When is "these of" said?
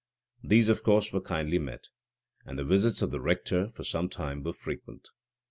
0.43-0.81